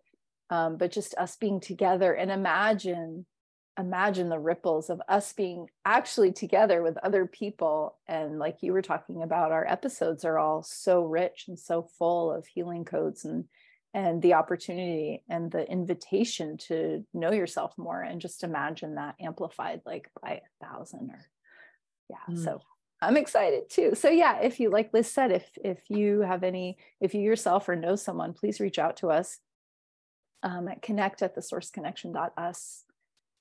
um, 0.51 0.77
but 0.77 0.93
just 0.93 1.15
us 1.17 1.37
being 1.37 1.59
together 1.59 2.13
and 2.13 2.31
imagine 2.31 3.25
imagine 3.79 4.29
the 4.29 4.39
ripples 4.39 4.89
of 4.89 5.03
us 5.09 5.33
being 5.33 5.69
actually 5.85 6.33
together 6.33 6.83
with 6.83 6.97
other 6.99 7.27
people 7.27 7.99
and 8.09 8.39
like 8.39 8.59
you 8.63 8.73
were 8.73 8.83
talking 8.83 9.23
about 9.23 9.53
our 9.53 9.67
episodes 9.67 10.25
are 10.25 10.39
all 10.39 10.63
so 10.63 11.03
rich 11.03 11.45
and 11.49 11.59
so 11.59 11.83
full 11.99 12.33
of 12.33 12.47
healing 12.47 12.85
codes 12.85 13.25
and 13.25 13.45
and 13.95 14.21
the 14.21 14.35
opportunity 14.35 15.23
and 15.29 15.51
the 15.51 15.71
invitation 15.71 16.59
to 16.59 17.05
know 17.15 17.33
yourself 17.33 17.73
more 17.79 18.03
and 18.03 18.21
just 18.21 18.45
imagine 18.45 18.95
that 18.95 19.15
amplified 19.21 19.81
like 19.87 20.11
by 20.23 20.41
a 20.41 20.67
thousand 20.67 21.11
or 21.11 21.27
yeah 22.09 22.35
mm. 22.35 22.43
so 22.43 22.61
I'm 23.03 23.19
excited 23.19 23.69
too. 23.69 23.95
So 23.95 24.09
yeah, 24.09 24.41
if 24.41 24.59
you 24.59 24.71
like 24.71 24.91
Liz 24.95 25.13
said, 25.13 25.31
if 25.31 25.47
if 25.63 25.79
you 25.91 26.21
have 26.23 26.43
any, 26.43 26.79
if 26.99 27.15
you 27.15 27.21
yourself 27.21 27.69
or 27.69 27.77
know 27.77 27.95
someone, 27.95 28.33
please 28.33 28.59
reach 28.59 28.79
out 28.79 28.97
to 28.99 29.11
us 29.11 29.39
um, 30.43 30.67
at 30.69 30.81
connect 30.81 31.23
at 31.23 31.35
the 31.35 31.43
source 31.43 31.71
sourceconnection.us. 31.71 32.85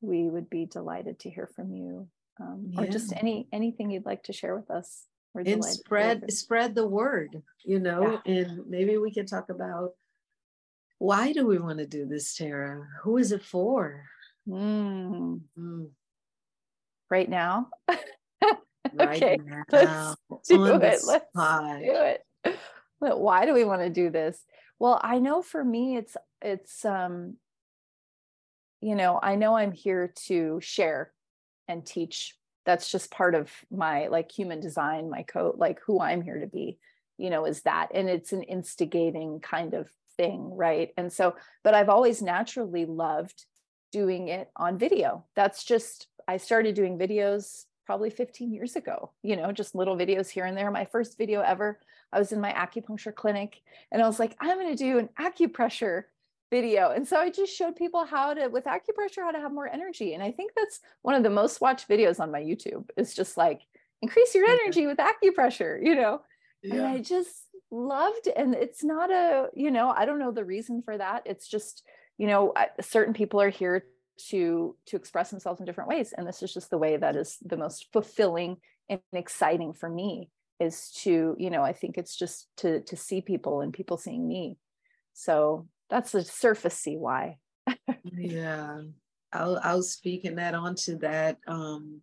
We 0.01 0.29
would 0.29 0.49
be 0.49 0.65
delighted 0.65 1.19
to 1.19 1.29
hear 1.29 1.47
from 1.55 1.73
you. 1.73 2.07
Um, 2.39 2.67
yeah. 2.71 2.81
or 2.81 2.87
just 2.87 3.13
any 3.15 3.47
anything 3.53 3.91
you'd 3.91 4.05
like 4.05 4.23
to 4.23 4.33
share 4.33 4.55
with 4.55 4.69
us. 4.69 5.05
We're 5.33 5.43
and 5.45 5.63
spread 5.63 6.31
spread 6.31 6.75
the 6.75 6.87
word, 6.87 7.41
you 7.63 7.79
know, 7.79 8.21
yeah. 8.25 8.33
and 8.33 8.67
maybe 8.67 8.97
we 8.97 9.11
can 9.11 9.25
talk 9.25 9.49
about 9.49 9.91
why 10.97 11.33
do 11.33 11.45
we 11.45 11.57
want 11.57 11.79
to 11.79 11.85
do 11.85 12.05
this, 12.05 12.35
Tarah? 12.35 12.87
Who 13.03 13.17
is 13.17 13.31
it 13.31 13.43
for? 13.43 14.05
Mm. 14.47 15.41
Mm. 15.57 15.89
Right 17.09 17.29
now. 17.29 17.69
right 18.93 19.23
okay, 19.23 19.37
now, 19.43 20.15
let's 20.29 20.47
do 20.47 20.65
it. 20.65 20.81
Let's 20.81 21.03
spot. 21.03 21.79
do 21.79 21.91
it. 21.91 22.25
But 23.01 23.19
why 23.19 23.45
do 23.45 23.53
we 23.53 23.65
want 23.65 23.81
to 23.81 23.89
do 23.89 24.09
this? 24.09 24.41
Well, 24.79 24.99
I 25.03 25.19
know 25.19 25.41
for 25.41 25.63
me, 25.63 25.97
it's 25.97 26.15
it's 26.41 26.85
um, 26.85 27.37
you 28.81 28.95
know, 28.95 29.19
I 29.21 29.35
know 29.35 29.55
I'm 29.55 29.71
here 29.71 30.13
to 30.27 30.59
share 30.61 31.11
and 31.67 31.85
teach. 31.85 32.35
That's 32.65 32.89
just 32.91 33.11
part 33.11 33.35
of 33.35 33.51
my 33.71 34.07
like 34.07 34.31
human 34.31 34.59
design, 34.59 35.09
my 35.09 35.23
code, 35.23 35.57
like 35.57 35.79
who 35.85 35.99
I'm 36.01 36.21
here 36.21 36.39
to 36.39 36.47
be, 36.47 36.77
you 37.17 37.29
know, 37.29 37.45
is 37.45 37.61
that. 37.61 37.89
And 37.93 38.09
it's 38.09 38.33
an 38.33 38.43
instigating 38.43 39.39
kind 39.39 39.73
of 39.73 39.89
thing, 40.17 40.55
right? 40.55 40.91
And 40.97 41.11
so, 41.11 41.35
but 41.63 41.73
I've 41.73 41.89
always 41.89 42.21
naturally 42.21 42.85
loved 42.85 43.45
doing 43.91 44.27
it 44.29 44.49
on 44.55 44.77
video. 44.77 45.25
That's 45.35 45.63
just, 45.63 46.07
I 46.27 46.37
started 46.37 46.75
doing 46.75 46.97
videos 46.97 47.65
probably 47.85 48.09
15 48.09 48.51
years 48.51 48.75
ago, 48.75 49.11
you 49.21 49.35
know, 49.35 49.51
just 49.51 49.75
little 49.75 49.95
videos 49.95 50.29
here 50.29 50.45
and 50.45 50.57
there. 50.57 50.71
My 50.71 50.85
first 50.85 51.17
video 51.17 51.41
ever, 51.41 51.79
I 52.11 52.19
was 52.19 52.31
in 52.31 52.41
my 52.41 52.51
acupuncture 52.51 53.13
clinic 53.13 53.61
and 53.91 54.01
I 54.01 54.07
was 54.07 54.19
like, 54.19 54.35
I'm 54.39 54.57
going 54.57 54.75
to 54.75 54.83
do 54.83 54.97
an 54.97 55.09
acupressure 55.19 56.03
video. 56.55 56.91
And 56.91 57.05
so 57.05 57.17
I 57.17 57.29
just 57.29 57.53
showed 57.53 57.75
people 57.75 58.05
how 58.05 58.33
to, 58.33 58.47
with 58.47 58.63
acupressure, 58.63 59.23
how 59.23 59.31
to 59.31 59.39
have 59.39 59.51
more 59.51 59.67
energy. 59.67 60.13
And 60.13 60.23
I 60.23 60.31
think 60.31 60.51
that's 60.55 60.79
one 61.01 61.15
of 61.15 61.23
the 61.23 61.29
most 61.29 61.59
watched 61.59 61.89
videos 61.89 62.21
on 62.21 62.31
my 62.31 62.39
YouTube. 62.39 62.85
It's 62.95 63.13
just 63.13 63.35
like, 63.35 63.61
increase 64.01 64.33
your 64.33 64.47
energy 64.47 64.87
with 64.87 64.97
acupressure, 64.97 65.77
you 65.83 65.95
know? 65.95 66.21
Yeah. 66.63 66.75
And 66.75 66.87
I 66.87 66.99
just 66.99 67.35
loved, 67.71 68.29
and 68.33 68.55
it's 68.55 68.83
not 68.83 69.11
a, 69.11 69.49
you 69.53 69.69
know, 69.69 69.89
I 69.89 70.05
don't 70.05 70.19
know 70.19 70.31
the 70.31 70.45
reason 70.45 70.81
for 70.81 70.97
that. 70.97 71.23
It's 71.25 71.47
just, 71.47 71.83
you 72.17 72.27
know, 72.27 72.53
certain 72.81 73.13
people 73.13 73.41
are 73.41 73.49
here 73.49 73.83
to 74.29 74.77
to 74.85 74.95
express 74.95 75.29
themselves 75.29 75.59
in 75.59 75.65
different 75.65 75.89
ways 75.89 76.13
and 76.17 76.25
this 76.25 76.41
is 76.41 76.53
just 76.53 76.69
the 76.69 76.77
way 76.77 76.95
that 76.95 77.17
is 77.17 77.37
the 77.45 77.57
most 77.57 77.87
fulfilling 77.91 78.55
and 78.87 79.01
exciting 79.11 79.73
for 79.73 79.89
me 79.89 80.29
is 80.61 80.91
to 80.91 81.35
you 81.37 81.49
know 81.49 81.61
i 81.61 81.73
think 81.73 81.97
it's 81.97 82.15
just 82.15 82.47
to 82.55 82.79
to 82.83 82.95
see 82.95 83.19
people 83.19 83.59
and 83.59 83.73
people 83.73 83.97
seeing 83.97 84.25
me 84.25 84.57
so 85.13 85.67
that's 85.89 86.11
the 86.11 86.19
surfacey 86.19 86.97
why 86.97 87.37
yeah 88.13 88.79
i'll 89.33 89.59
i'll 89.63 89.83
speak 89.83 90.25
and 90.25 90.39
add 90.39 90.55
on 90.55 90.75
to 90.75 90.95
that 90.97 91.37
um 91.47 91.99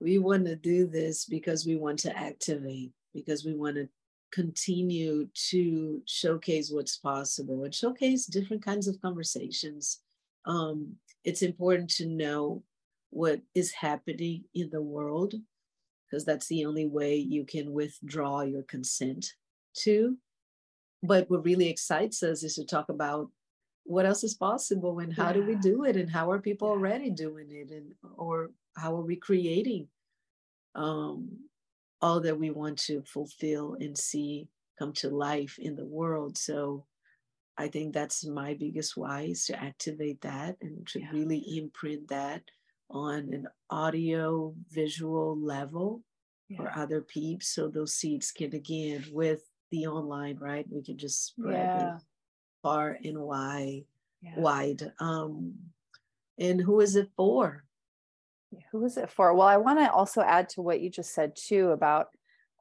we 0.00 0.18
want 0.18 0.44
to 0.44 0.56
do 0.56 0.86
this 0.86 1.24
because 1.24 1.66
we 1.66 1.76
want 1.76 1.98
to 1.98 2.16
activate 2.16 2.92
because 3.14 3.44
we 3.44 3.54
want 3.54 3.76
to 3.76 3.88
continue 4.32 5.28
to 5.34 6.00
showcase 6.06 6.70
what's 6.70 6.96
possible 6.96 7.64
and 7.64 7.74
showcase 7.74 8.26
different 8.26 8.64
kinds 8.64 8.88
of 8.88 9.00
conversations 9.00 10.00
um, 10.46 10.96
it's 11.24 11.42
important 11.42 11.88
to 11.90 12.06
know 12.06 12.62
what 13.10 13.40
is 13.54 13.72
happening 13.72 14.44
in 14.54 14.70
the 14.70 14.82
world 14.82 15.34
because 16.12 16.24
that's 16.24 16.48
the 16.48 16.64
only 16.64 16.86
way 16.86 17.16
you 17.16 17.44
can 17.44 17.72
withdraw 17.72 18.40
your 18.42 18.62
consent 18.62 19.32
to. 19.74 20.16
But 21.02 21.28
what 21.30 21.44
really 21.44 21.68
excites 21.68 22.22
us 22.22 22.42
is 22.42 22.54
to 22.56 22.64
talk 22.64 22.88
about 22.88 23.28
what 23.84 24.06
else 24.06 24.22
is 24.22 24.34
possible 24.34 25.00
and 25.00 25.12
how 25.12 25.28
yeah. 25.28 25.32
do 25.34 25.44
we 25.44 25.56
do 25.56 25.84
it 25.84 25.96
and 25.96 26.08
how 26.08 26.30
are 26.30 26.38
people 26.38 26.68
yeah. 26.68 26.74
already 26.74 27.10
doing 27.10 27.48
it 27.50 27.70
and 27.70 27.92
or 28.16 28.50
how 28.76 28.96
are 28.96 29.02
we 29.02 29.16
creating 29.16 29.88
um, 30.74 31.28
all 32.00 32.20
that 32.20 32.38
we 32.38 32.50
want 32.50 32.78
to 32.78 33.02
fulfill 33.02 33.76
and 33.80 33.96
see 33.98 34.48
come 34.78 34.92
to 34.92 35.10
life 35.10 35.58
in 35.58 35.76
the 35.76 35.84
world. 35.84 36.38
So 36.38 36.86
I 37.58 37.68
think 37.68 37.92
that's 37.92 38.24
my 38.24 38.54
biggest 38.54 38.96
why 38.96 39.22
is 39.22 39.44
to 39.46 39.62
activate 39.62 40.20
that 40.22 40.56
and 40.62 40.86
to 40.88 41.00
yeah. 41.00 41.10
really 41.12 41.44
imprint 41.58 42.08
that 42.08 42.42
on 42.90 43.32
an 43.32 43.46
audio 43.70 44.54
visual 44.70 45.38
level 45.38 46.02
for 46.56 46.70
other 46.76 47.00
peeps. 47.00 47.48
So 47.48 47.68
those 47.68 47.94
seeds 47.94 48.30
can 48.30 48.54
again 48.54 49.04
with 49.10 49.42
the 49.72 49.88
online, 49.88 50.36
right? 50.38 50.64
We 50.70 50.82
can 50.82 50.96
just 50.96 51.26
spread 51.26 51.80
yeah. 51.80 51.98
far 52.62 52.96
and 53.02 53.18
wide 53.18 53.84
wide. 54.36 54.92
Um 55.00 55.54
and 56.38 56.60
who 56.60 56.80
is 56.80 56.94
it 56.96 57.10
for? 57.16 57.64
Who 58.70 58.84
is 58.84 58.96
it 58.96 59.10
for? 59.10 59.34
Well, 59.34 59.48
I 59.48 59.56
want 59.56 59.78
to 59.78 59.90
also 59.90 60.20
add 60.22 60.50
to 60.50 60.62
what 60.62 60.80
you 60.80 60.90
just 60.90 61.14
said 61.14 61.34
too 61.36 61.70
about 61.70 62.08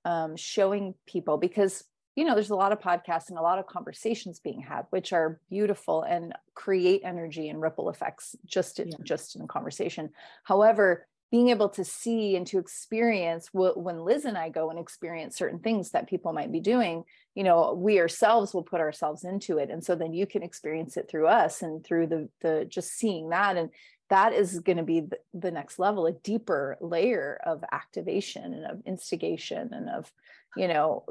um, 0.05 0.35
showing 0.35 0.95
people 1.05 1.37
because 1.37 1.83
you 2.15 2.25
know, 2.25 2.33
there's 2.33 2.49
a 2.49 2.55
lot 2.55 2.73
of 2.73 2.79
podcasts 2.79 3.29
and 3.29 3.37
a 3.37 3.41
lot 3.41 3.57
of 3.57 3.67
conversations 3.67 4.39
being 4.39 4.59
had, 4.59 4.85
which 4.89 5.13
are 5.13 5.39
beautiful 5.49 6.01
and 6.03 6.33
create 6.55 7.01
energy 7.05 7.47
and 7.47 7.61
ripple 7.61 7.89
effects 7.89 8.35
just 8.45 8.79
in, 8.79 8.89
yeah. 8.89 8.97
just 9.03 9.37
in 9.37 9.47
conversation. 9.47 10.09
However, 10.43 11.07
being 11.31 11.47
able 11.47 11.69
to 11.69 11.85
see 11.85 12.35
and 12.35 12.45
to 12.45 12.59
experience 12.59 13.49
when 13.53 14.03
Liz 14.03 14.25
and 14.25 14.37
I 14.37 14.49
go 14.49 14.69
and 14.69 14.77
experience 14.77 15.37
certain 15.37 15.59
things 15.59 15.91
that 15.91 16.09
people 16.09 16.33
might 16.33 16.51
be 16.51 16.59
doing, 16.59 17.05
you 17.35 17.43
know, 17.43 17.73
we 17.73 18.01
ourselves 18.01 18.53
will 18.53 18.63
put 18.63 18.81
ourselves 18.81 19.23
into 19.23 19.57
it, 19.57 19.69
and 19.69 19.83
so 19.83 19.95
then 19.95 20.13
you 20.13 20.27
can 20.27 20.43
experience 20.43 20.97
it 20.97 21.09
through 21.09 21.27
us 21.27 21.61
and 21.61 21.83
through 21.83 22.07
the 22.07 22.29
the 22.41 22.65
just 22.65 22.91
seeing 22.91 23.29
that. 23.29 23.55
And 23.55 23.69
that 24.09 24.33
is 24.33 24.59
going 24.59 24.77
to 24.77 24.83
be 24.83 24.99
the, 24.99 25.17
the 25.33 25.51
next 25.51 25.79
level 25.79 26.05
a 26.05 26.11
deeper 26.11 26.77
layer 26.81 27.39
of 27.45 27.63
activation 27.71 28.53
and 28.53 28.65
of 28.65 28.81
instigation 28.85 29.69
and 29.71 29.89
of 29.89 30.11
you 30.57 30.67
know 30.67 31.05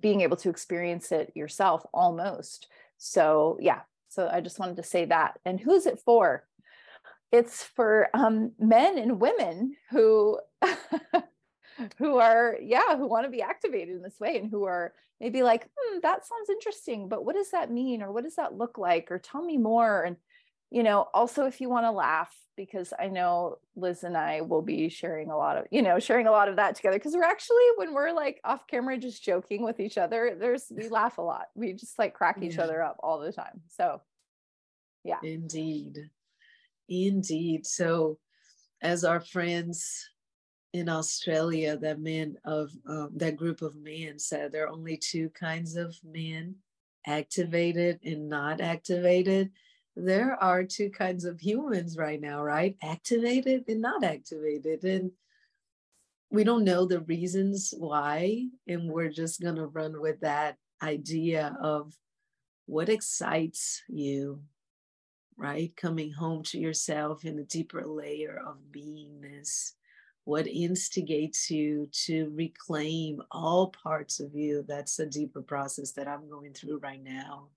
being 0.00 0.20
able 0.20 0.36
to 0.36 0.50
experience 0.50 1.10
it 1.12 1.32
yourself 1.34 1.82
almost. 1.94 2.68
So 2.98 3.56
yeah. 3.60 3.80
So 4.08 4.30
i 4.32 4.40
just 4.40 4.58
wanted 4.58 4.76
to 4.76 4.82
say 4.82 5.06
that. 5.06 5.38
And 5.44 5.60
who's 5.60 5.86
it 5.86 5.98
for 6.04 6.44
it's 7.36 7.62
for 7.62 8.08
um, 8.14 8.52
men 8.58 8.98
and 8.98 9.20
women 9.20 9.76
who 9.90 10.38
who 11.98 12.18
are 12.18 12.56
yeah 12.62 12.96
who 12.96 13.06
want 13.06 13.26
to 13.26 13.30
be 13.30 13.42
activated 13.42 13.96
in 13.96 14.02
this 14.02 14.18
way 14.18 14.38
and 14.38 14.50
who 14.50 14.64
are 14.64 14.94
maybe 15.20 15.42
like 15.42 15.68
hmm, 15.76 15.98
that 16.02 16.26
sounds 16.26 16.50
interesting 16.50 17.08
but 17.08 17.24
what 17.24 17.36
does 17.36 17.50
that 17.50 17.70
mean 17.70 18.02
or 18.02 18.10
what 18.10 18.24
does 18.24 18.36
that 18.36 18.56
look 18.56 18.78
like 18.78 19.10
or 19.10 19.18
tell 19.18 19.42
me 19.42 19.58
more 19.58 20.02
and 20.02 20.16
you 20.70 20.82
know, 20.82 21.06
also 21.14 21.46
if 21.46 21.60
you 21.60 21.68
want 21.68 21.84
to 21.84 21.90
laugh, 21.90 22.34
because 22.56 22.92
I 22.98 23.08
know 23.08 23.58
Liz 23.76 24.02
and 24.02 24.16
I 24.16 24.40
will 24.40 24.62
be 24.62 24.88
sharing 24.88 25.30
a 25.30 25.36
lot 25.36 25.58
of, 25.58 25.66
you 25.70 25.82
know, 25.82 25.98
sharing 26.00 26.26
a 26.26 26.32
lot 26.32 26.48
of 26.48 26.56
that 26.56 26.74
together. 26.74 26.98
Because 26.98 27.14
we're 27.14 27.22
actually, 27.22 27.64
when 27.76 27.94
we're 27.94 28.12
like 28.12 28.40
off 28.44 28.66
camera, 28.66 28.98
just 28.98 29.22
joking 29.22 29.62
with 29.62 29.78
each 29.78 29.96
other, 29.96 30.36
there's, 30.38 30.64
we 30.70 30.88
laugh 30.88 31.18
a 31.18 31.22
lot. 31.22 31.46
We 31.54 31.74
just 31.74 31.98
like 31.98 32.14
crack 32.14 32.38
each 32.42 32.56
yeah. 32.56 32.62
other 32.62 32.82
up 32.82 32.96
all 33.00 33.20
the 33.20 33.32
time. 33.32 33.62
So, 33.68 34.00
yeah. 35.04 35.18
Indeed. 35.22 36.10
Indeed. 36.88 37.66
So, 37.66 38.18
as 38.82 39.04
our 39.04 39.20
friends 39.20 40.08
in 40.72 40.88
Australia, 40.88 41.76
that 41.78 42.00
men 42.00 42.36
of 42.44 42.70
um, 42.86 43.10
that 43.16 43.36
group 43.36 43.62
of 43.62 43.74
men 43.76 44.18
said, 44.18 44.52
there 44.52 44.64
are 44.64 44.72
only 44.72 44.96
two 44.96 45.30
kinds 45.30 45.76
of 45.76 45.96
men 46.04 46.56
activated 47.06 48.00
and 48.04 48.28
not 48.28 48.60
activated 48.60 49.50
there 49.96 50.36
are 50.42 50.62
two 50.62 50.90
kinds 50.90 51.24
of 51.24 51.40
humans 51.40 51.96
right 51.96 52.20
now, 52.20 52.42
right? 52.42 52.76
Activated 52.82 53.64
and 53.66 53.80
not 53.80 54.04
activated. 54.04 54.84
And 54.84 55.10
we 56.30 56.44
don't 56.44 56.64
know 56.64 56.84
the 56.84 57.00
reasons 57.00 57.72
why. 57.76 58.48
And 58.68 58.90
we're 58.90 59.08
just 59.08 59.40
going 59.40 59.56
to 59.56 59.66
run 59.66 60.00
with 60.00 60.20
that 60.20 60.56
idea 60.82 61.56
of 61.62 61.94
what 62.66 62.90
excites 62.90 63.82
you, 63.88 64.42
right? 65.36 65.74
Coming 65.76 66.12
home 66.12 66.42
to 66.44 66.58
yourself 66.58 67.24
in 67.24 67.38
a 67.38 67.44
deeper 67.44 67.84
layer 67.84 68.40
of 68.46 68.56
beingness. 68.70 69.72
What 70.24 70.46
instigates 70.46 71.50
you 71.50 71.88
to 72.04 72.32
reclaim 72.34 73.22
all 73.30 73.68
parts 73.68 74.18
of 74.18 74.34
you? 74.34 74.64
That's 74.66 74.98
a 74.98 75.06
deeper 75.06 75.42
process 75.42 75.92
that 75.92 76.08
I'm 76.08 76.28
going 76.28 76.52
through 76.52 76.78
right 76.78 77.02
now. 77.02 77.48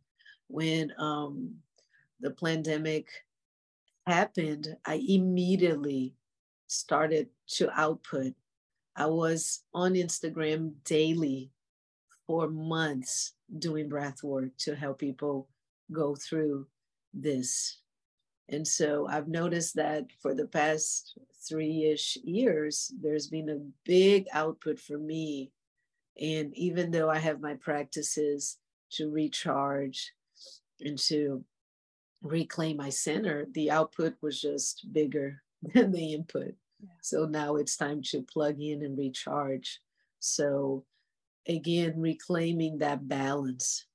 When 0.47 0.91
um, 0.97 1.55
the 2.19 2.31
pandemic 2.31 3.07
happened, 4.05 4.75
I 4.85 5.01
immediately 5.07 6.13
started 6.67 7.29
to 7.55 7.71
output. 7.79 8.33
I 8.95 9.05
was 9.07 9.63
on 9.73 9.93
Instagram 9.93 10.73
daily 10.83 11.51
for 12.27 12.47
months 12.47 13.33
doing 13.57 13.89
breath 13.89 14.21
work 14.21 14.49
to 14.59 14.75
help 14.75 14.99
people 14.99 15.47
go 15.91 16.15
through 16.15 16.67
this. 17.13 17.79
And 18.49 18.67
so 18.67 19.07
I've 19.07 19.27
noticed 19.27 19.75
that 19.75 20.07
for 20.21 20.33
the 20.33 20.47
past 20.47 21.17
three 21.47 21.85
ish 21.85 22.17
years, 22.23 22.91
there's 23.01 23.27
been 23.27 23.49
a 23.49 23.61
big 23.85 24.25
output 24.33 24.79
for 24.79 24.97
me. 24.97 25.51
And 26.19 26.55
even 26.57 26.91
though 26.91 27.09
I 27.09 27.19
have 27.19 27.41
my 27.41 27.53
practices 27.55 28.57
to 28.93 29.09
recharge 29.09 30.13
and 30.81 30.97
to 30.97 31.43
reclaim 32.21 32.77
my 32.77 32.89
center, 32.89 33.47
the 33.53 33.71
output 33.71 34.15
was 34.21 34.41
just 34.41 34.91
bigger 34.91 35.41
than 35.73 35.91
the 35.91 36.13
input. 36.13 36.55
Yeah. 36.81 36.89
So 37.01 37.25
now 37.25 37.55
it's 37.55 37.77
time 37.77 38.01
to 38.11 38.21
plug 38.21 38.59
in 38.59 38.83
and 38.83 38.97
recharge. 38.97 39.79
So 40.19 40.85
again, 41.47 41.93
reclaiming 41.97 42.79
that 42.79 43.07
balance, 43.07 43.85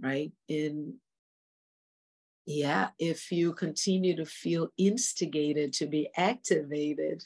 right? 0.00 0.32
And 0.48 0.94
yeah, 2.46 2.90
if 3.00 3.32
you 3.32 3.52
continue 3.52 4.16
to 4.16 4.24
feel 4.24 4.68
instigated 4.78 5.72
to 5.74 5.86
be 5.86 6.08
activated, 6.16 7.22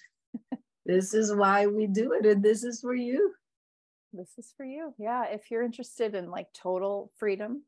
this 0.86 1.12
is 1.12 1.34
why 1.34 1.66
we 1.66 1.86
do 1.86 2.14
it. 2.14 2.24
And 2.24 2.42
this 2.42 2.64
is 2.64 2.80
for 2.80 2.94
you. 2.94 3.34
This 4.14 4.30
is 4.38 4.52
for 4.56 4.64
you. 4.64 4.94
Yeah. 4.98 5.26
If 5.26 5.50
you're 5.50 5.62
interested 5.62 6.14
in 6.14 6.30
like 6.30 6.46
total 6.54 7.12
freedom, 7.18 7.62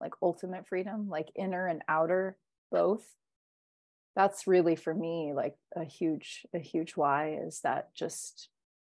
like 0.00 0.14
ultimate 0.20 0.66
freedom, 0.66 1.08
like 1.08 1.28
inner 1.36 1.68
and 1.68 1.82
outer 1.88 2.36
both, 2.72 3.06
that's 4.16 4.48
really 4.48 4.74
for 4.74 4.92
me 4.92 5.32
like 5.34 5.54
a 5.76 5.84
huge, 5.84 6.44
a 6.52 6.58
huge 6.58 6.96
why 6.96 7.38
is 7.46 7.60
that 7.60 7.94
just 7.94 8.48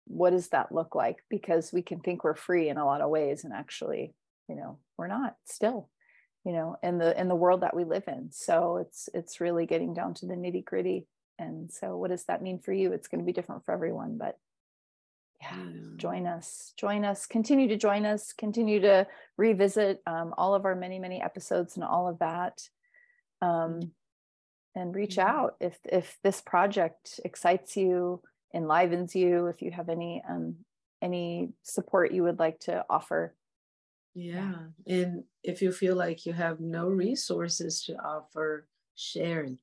what 0.07 0.31
does 0.31 0.49
that 0.49 0.73
look 0.73 0.97
like? 0.97 1.19
Because 1.31 1.73
we 1.73 1.83
can 1.83 2.01
think 2.01 2.25
we're 2.25 2.35
free 2.35 2.69
in 2.69 2.77
a 2.77 2.85
lot 2.85 3.03
of 3.03 3.11
ways 3.11 3.45
and 3.45 3.53
actually, 3.53 4.15
you 4.49 4.57
know, 4.57 4.79
we're 4.99 5.07
not 5.07 5.37
still 5.45 5.89
you 6.45 6.53
know 6.53 6.77
in 6.83 6.99
the 6.99 7.19
in 7.21 7.29
the 7.29 7.35
world 7.35 7.63
that 7.63 7.77
we 7.77 7.85
live 7.85 8.05
in. 8.07 8.31
So 8.33 8.79
it's 8.79 9.09
it's 9.15 9.41
really 9.41 9.67
getting 9.67 9.95
down 9.95 10.15
to 10.15 10.27
the 10.27 10.35
nitty 10.35 10.65
gritty. 10.65 11.07
And 11.39 11.73
so 11.73 11.97
what 11.97 12.11
does 12.11 12.25
that 12.25 12.43
mean 12.43 12.59
for 12.59 12.73
you? 12.73 12.93
It's 12.93 13.09
going 13.09 13.21
to 13.21 13.27
be 13.27 13.33
different 13.33 13.65
for 13.65 13.73
everyone 13.73 14.19
but 14.19 14.39
yeah. 15.41 15.57
join 15.97 16.27
us 16.27 16.73
join 16.77 17.05
us 17.05 17.27
continue 17.27 17.69
to 17.69 17.77
join 17.77 18.05
us 18.05 18.33
continue 18.33 18.81
to 18.81 19.07
revisit 19.37 20.03
um, 20.07 20.35
all 20.37 20.55
of 20.55 20.65
our 20.65 20.75
many 20.75 20.99
many 20.99 21.21
episodes 21.21 21.77
and 21.77 21.85
all 21.85 22.09
of 22.09 22.19
that 22.19 22.61
um, 23.41 23.81
and 24.75 24.95
reach 24.95 25.17
mm-hmm. 25.17 25.29
out 25.29 25.57
if 25.61 25.79
if 25.85 26.19
this 26.23 26.41
project 26.41 27.21
excites 27.25 27.77
you 27.77 28.21
enlivens 28.53 29.15
you 29.15 29.47
if 29.47 29.63
you 29.63 29.71
have 29.71 29.89
any 29.89 30.23
um, 30.29 30.57
any 31.01 31.51
support 31.63 32.13
you 32.13 32.23
would 32.23 32.39
like 32.39 32.59
to 32.61 32.85
offer 32.91 33.35
yeah. 34.15 34.55
And 34.87 35.25
if 35.43 35.63
you 35.63 35.73
feel 35.73 35.97
like 35.97 36.27
you 36.27 36.33
have 36.33 36.61
no 36.61 36.89
resources 36.89 37.85
to 37.85 37.95
offer, 37.95 38.67
share 38.97 39.45
it 39.45 39.59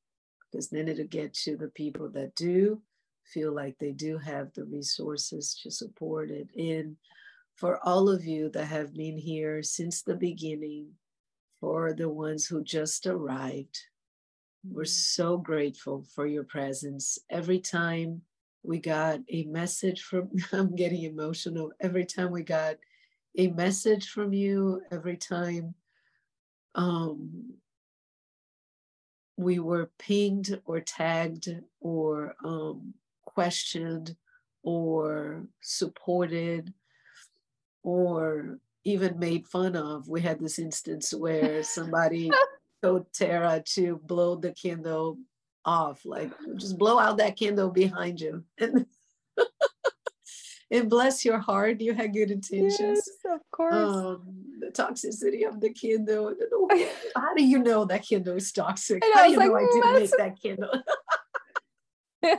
because 0.51 0.69
then 0.69 0.87
it'll 0.87 1.05
get 1.05 1.33
to 1.33 1.57
the 1.57 1.67
people 1.69 2.09
that 2.09 2.35
do 2.35 2.81
feel 3.25 3.53
like 3.53 3.77
they 3.77 3.91
do 3.91 4.17
have 4.17 4.53
the 4.53 4.63
resources 4.65 5.59
to 5.61 5.69
support 5.69 6.31
it. 6.31 6.47
And 6.57 6.95
for 7.55 7.79
all 7.85 8.09
of 8.09 8.25
you 8.25 8.49
that 8.51 8.65
have 8.65 8.93
been 8.93 9.17
here 9.17 9.61
since 9.63 10.01
the 10.01 10.15
beginning, 10.15 10.87
for 11.59 11.93
the 11.93 12.07
ones 12.07 12.45
who 12.45 12.63
just 12.63 13.05
arrived, 13.05 13.77
we're 14.63 14.83
mm-hmm. 14.83 14.87
so 14.87 15.37
grateful 15.37 16.05
for 16.15 16.25
your 16.25 16.43
presence. 16.43 17.19
Every 17.29 17.59
time 17.59 18.21
we 18.63 18.79
got 18.79 19.19
a 19.29 19.43
message 19.45 20.03
from, 20.03 20.29
I'm 20.53 20.75
getting 20.75 21.03
emotional. 21.03 21.71
Every 21.81 22.05
time 22.05 22.31
we 22.31 22.43
got 22.43 22.75
a 23.37 23.47
message 23.47 24.09
from 24.09 24.33
you 24.33 24.81
every 24.91 25.15
time 25.15 25.75
um, 26.75 27.53
we 29.37 29.59
were 29.59 29.91
pinged 29.99 30.59
or 30.65 30.79
tagged 30.81 31.49
or 31.79 32.35
um, 32.43 32.93
questioned 33.25 34.15
or 34.63 35.43
supported 35.61 36.73
or 37.83 38.59
even 38.83 39.19
made 39.19 39.45
fun 39.47 39.75
of. 39.75 40.09
We 40.09 40.21
had 40.21 40.39
this 40.39 40.57
instance 40.57 41.13
where 41.13 41.61
somebody 41.77 42.31
told 42.81 43.11
Tarah 43.13 43.63
to 43.73 44.01
blow 44.03 44.35
the 44.35 44.53
candle 44.53 45.17
off, 45.63 46.01
like 46.05 46.31
just 46.55 46.77
blow 46.77 46.97
out 46.97 47.17
that 47.17 47.37
candle 47.37 47.69
behind 47.69 48.19
you. 48.19 48.43
And 48.59 48.87
and 50.71 50.89
bless 50.89 51.23
your 51.23 51.39
heart, 51.39 51.81
you 51.81 51.93
had 51.93 52.13
good 52.13 52.31
intentions. 52.31 52.79
Yes, 52.79 53.09
of 53.25 53.39
course. 53.51 53.73
Um, 53.73 54.21
the 54.59 54.67
toxicity 54.67 55.47
of 55.47 55.61
the 55.61 55.69
candle. 55.69 56.35
How 57.15 57.33
do 57.33 57.43
you 57.43 57.59
know 57.59 57.85
that 57.85 58.07
candle 58.07 58.35
is 58.35 58.51
toxic? 58.51 59.03
How 59.13 59.25
do 59.25 59.31
you 59.31 59.37
like, 59.37 59.47
know 59.47 59.55
I 59.55 59.65
didn't 59.65 59.93
make 59.93 60.11
that 60.17 60.41
candle? 60.41 60.71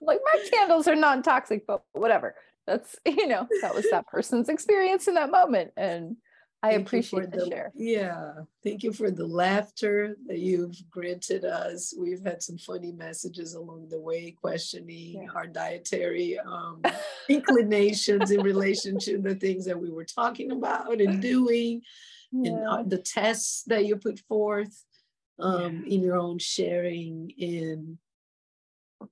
like 0.00 0.20
my 0.24 0.44
candles 0.50 0.88
are 0.88 0.96
non-toxic, 0.96 1.66
but 1.66 1.82
whatever. 1.92 2.34
That's 2.66 2.96
you 3.06 3.26
know 3.26 3.46
that 3.62 3.74
was 3.74 3.86
that 3.90 4.06
person's 4.06 4.48
experience 4.48 5.08
in 5.08 5.14
that 5.14 5.30
moment, 5.30 5.72
and 5.76 6.16
I 6.62 6.70
thank 6.70 6.86
appreciate 6.86 7.30
the, 7.30 7.38
the, 7.38 7.46
share. 7.46 7.72
Yeah. 7.74 8.32
Thank 8.64 8.82
you 8.82 8.92
for 8.92 9.10
the 9.10 9.26
laughter 9.26 10.16
that 10.26 10.38
you've 10.38 10.76
granted 10.90 11.44
us. 11.44 11.94
We've 11.96 12.24
had 12.24 12.42
some 12.42 12.58
funny 12.58 12.90
messages 12.90 13.54
along 13.54 13.88
the 13.90 14.00
way, 14.00 14.32
questioning 14.32 15.22
yeah. 15.22 15.30
our 15.36 15.46
dietary 15.46 16.38
um, 16.40 16.82
inclinations 17.28 18.32
in 18.32 18.42
relation 18.42 18.98
to 19.00 19.18
the 19.18 19.36
things 19.36 19.66
that 19.66 19.78
we 19.78 19.90
were 19.90 20.04
talking 20.04 20.50
about 20.50 21.00
and 21.00 21.22
doing, 21.22 21.82
yeah. 22.32 22.50
and 22.50 22.66
uh, 22.66 22.82
the 22.84 22.98
tests 22.98 23.62
that 23.68 23.86
you 23.86 23.94
put 23.94 24.18
forth 24.20 24.84
um, 25.38 25.84
yeah. 25.86 25.94
in 25.94 26.02
your 26.02 26.18
own 26.18 26.38
sharing, 26.38 27.30
in 27.38 27.98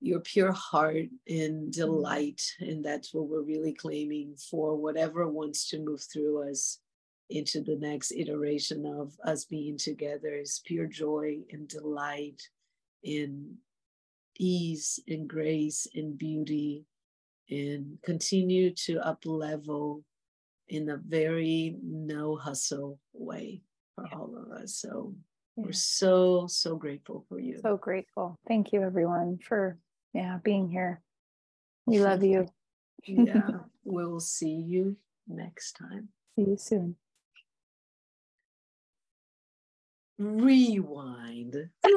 your 0.00 0.18
pure 0.18 0.50
heart 0.50 1.06
and 1.28 1.68
mm-hmm. 1.68 1.70
delight. 1.70 2.42
And 2.58 2.84
that's 2.84 3.14
what 3.14 3.28
we're 3.28 3.42
really 3.42 3.72
claiming 3.72 4.34
for 4.50 4.74
whatever 4.74 5.28
wants 5.28 5.68
to 5.68 5.78
move 5.78 6.02
through 6.12 6.50
us 6.50 6.80
into 7.30 7.60
the 7.60 7.76
next 7.76 8.12
iteration 8.12 8.86
of 8.86 9.12
us 9.24 9.44
being 9.44 9.76
together 9.76 10.34
is 10.34 10.62
pure 10.64 10.86
joy 10.86 11.38
and 11.50 11.68
delight 11.68 12.40
in 13.02 13.56
ease 14.38 15.00
and 15.08 15.28
grace 15.28 15.86
and 15.94 16.18
beauty 16.18 16.84
and 17.50 17.98
continue 18.04 18.72
to 18.74 18.98
up 19.06 19.24
level 19.24 20.02
in 20.68 20.90
a 20.90 20.96
very 20.96 21.76
no 21.82 22.36
hustle 22.36 22.98
way 23.12 23.62
for 23.94 24.06
yeah. 24.10 24.18
all 24.18 24.36
of 24.36 24.50
us. 24.52 24.76
So 24.76 25.14
yeah. 25.56 25.64
we're 25.64 25.72
so 25.72 26.46
so 26.48 26.76
grateful 26.76 27.24
for 27.28 27.38
you. 27.38 27.58
So 27.62 27.76
grateful. 27.76 28.38
Thank 28.46 28.72
you 28.72 28.82
everyone 28.82 29.38
for 29.38 29.78
yeah 30.12 30.38
being 30.42 30.68
here. 30.68 31.02
We 31.86 31.98
love 32.00 32.22
you. 32.22 32.48
Yeah 33.04 33.48
we'll 33.84 34.20
see 34.20 34.64
you 34.66 34.96
next 35.28 35.72
time. 35.74 36.08
See 36.34 36.50
you 36.50 36.56
soon 36.56 36.96
rewind. 40.18 41.70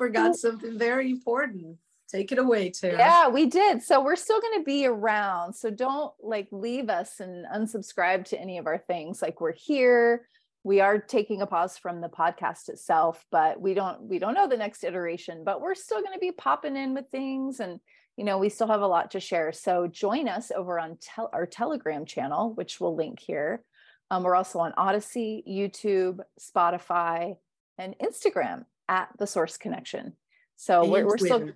forgot 0.00 0.34
something 0.34 0.78
very 0.78 1.10
important. 1.10 1.76
Take 2.08 2.32
it 2.32 2.38
away, 2.38 2.70
Tarah. 2.70 2.96
Yeah, 2.98 3.28
we 3.28 3.46
did. 3.46 3.82
So 3.82 4.02
we're 4.02 4.16
still 4.16 4.40
going 4.40 4.58
to 4.58 4.64
be 4.64 4.86
around. 4.86 5.52
So 5.52 5.70
don't 5.70 6.12
like 6.20 6.48
leave 6.50 6.88
us 6.88 7.20
and 7.20 7.44
unsubscribe 7.46 8.24
to 8.26 8.40
any 8.40 8.56
of 8.56 8.66
our 8.66 8.78
things. 8.78 9.20
Like 9.20 9.40
we're 9.40 9.52
here. 9.52 10.26
We 10.64 10.80
are 10.80 10.98
taking 10.98 11.42
a 11.42 11.46
pause 11.46 11.76
from 11.76 12.00
the 12.00 12.08
podcast 12.08 12.68
itself, 12.68 13.24
but 13.30 13.60
we 13.60 13.74
don't 13.74 14.02
we 14.02 14.18
don't 14.18 14.34
know 14.34 14.48
the 14.48 14.56
next 14.56 14.84
iteration, 14.84 15.44
but 15.44 15.60
we're 15.60 15.74
still 15.74 16.00
going 16.00 16.14
to 16.14 16.18
be 16.18 16.32
popping 16.32 16.76
in 16.76 16.94
with 16.94 17.06
things 17.10 17.60
and 17.60 17.78
you 18.16 18.24
know, 18.24 18.38
we 18.38 18.48
still 18.48 18.66
have 18.66 18.82
a 18.82 18.86
lot 18.86 19.12
to 19.12 19.20
share. 19.20 19.52
So 19.52 19.86
join 19.86 20.28
us 20.28 20.50
over 20.50 20.78
on 20.78 20.98
tel- 21.00 21.30
our 21.32 21.46
Telegram 21.46 22.04
channel, 22.04 22.52
which 22.54 22.80
we'll 22.80 22.94
link 22.94 23.20
here. 23.20 23.62
Um, 24.10 24.22
we're 24.24 24.34
also 24.34 24.58
on 24.58 24.72
Odysee, 24.76 25.44
YouTube, 25.48 26.20
Spotify, 26.38 27.36
and 27.78 27.94
Instagram 28.02 28.64
at 28.88 29.08
the 29.18 29.26
Source 29.26 29.56
Connection. 29.56 30.14
So 30.56 30.84
we're, 30.84 31.06
we're 31.06 31.18
still 31.18 31.50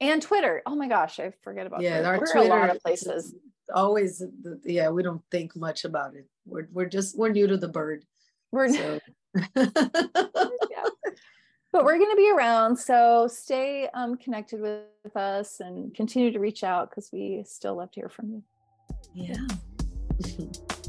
and 0.00 0.22
Twitter. 0.22 0.62
Oh 0.66 0.74
my 0.74 0.88
gosh, 0.88 1.20
I 1.20 1.32
forget 1.42 1.66
about 1.66 1.82
yeah, 1.82 2.00
Twitter. 2.00 2.08
our 2.08 2.18
we're 2.18 2.32
Twitter 2.32 2.52
a 2.52 2.56
lot 2.56 2.70
of 2.70 2.82
places. 2.82 3.34
Always, 3.72 4.22
yeah, 4.64 4.90
we 4.90 5.02
don't 5.02 5.22
think 5.30 5.54
much 5.54 5.84
about 5.84 6.14
it. 6.14 6.26
We're 6.46 6.68
we're 6.72 6.88
just 6.88 7.16
we're 7.16 7.30
new 7.30 7.46
to 7.46 7.56
the 7.56 7.68
bird. 7.68 8.04
We're 8.50 8.72
so. 8.72 8.98
yeah. 9.56 10.84
But 11.72 11.84
we're 11.84 11.98
going 11.98 12.10
to 12.10 12.16
be 12.16 12.32
around, 12.32 12.76
so 12.76 13.28
stay 13.30 13.88
um, 13.94 14.16
connected 14.16 14.60
with 14.60 15.16
us 15.16 15.60
and 15.60 15.94
continue 15.94 16.32
to 16.32 16.40
reach 16.40 16.64
out 16.64 16.90
because 16.90 17.10
we 17.12 17.44
still 17.46 17.76
love 17.76 17.92
to 17.92 18.00
hear 18.00 18.08
from 18.08 18.30
you. 18.30 18.42
Yeah. 19.14 19.36